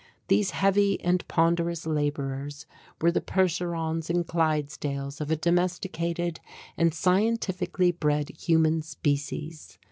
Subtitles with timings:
[0.29, 2.65] These heavy and ponderous labourers
[2.99, 6.39] were the Percherons and Clydesdales of a domesticated
[6.75, 9.77] and scientifically bred human species.